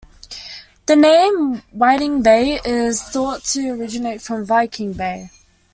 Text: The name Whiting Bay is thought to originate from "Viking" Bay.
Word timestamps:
The 0.87 0.95
name 0.95 1.61
Whiting 1.71 2.23
Bay 2.23 2.59
is 2.65 3.03
thought 3.03 3.43
to 3.43 3.69
originate 3.69 4.19
from 4.23 4.43
"Viking" 4.47 4.93
Bay. 4.93 5.29